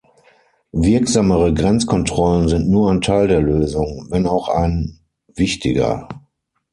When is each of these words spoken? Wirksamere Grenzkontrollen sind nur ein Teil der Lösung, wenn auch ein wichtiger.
Wirksamere 0.73 1.53
Grenzkontrollen 1.53 2.47
sind 2.47 2.67
nur 2.71 2.89
ein 2.89 3.01
Teil 3.01 3.27
der 3.27 3.39
Lösung, 3.39 4.07
wenn 4.09 4.25
auch 4.25 4.49
ein 4.49 4.97
wichtiger. 5.27 6.09